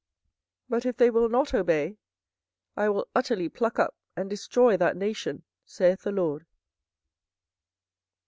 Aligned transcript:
24:012:017 0.69 0.69
But 0.69 0.85
if 0.87 0.97
they 0.97 1.09
will 1.11 1.29
not 1.29 1.53
obey, 1.53 1.99
I 2.75 2.89
will 2.89 3.07
utterly 3.13 3.49
pluck 3.49 3.77
up 3.77 3.93
and 4.15 4.31
destroy 4.31 4.75
that 4.75 4.97
nation, 4.97 5.43
saith 5.63 6.01
the 6.01 6.11
LORD. 6.11 6.47